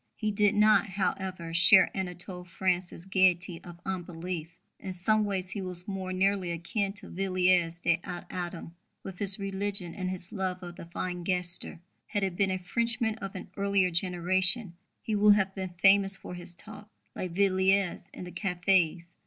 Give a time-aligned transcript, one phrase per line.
[0.15, 4.57] He did not, however, share Anatole France's gaiety of unbelief.
[4.79, 9.37] In some ways he was more nearly akin to Villiers de l'Isle Adam, with his
[9.37, 11.81] religion and his love of the fine gesture.
[12.07, 16.33] Had he been a Frenchman of an earlier generation, he would have been famous for
[16.33, 19.13] his talk, like Villiers, in the cafés.